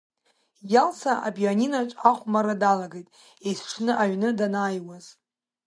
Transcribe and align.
Иалса 0.73 1.13
апионинаҿ 1.27 1.91
ахәмарра 2.09 2.55
далагеит 2.61 3.07
есҽны 3.49 3.93
аҩны 4.03 4.29
данааиуаз. 4.37 5.05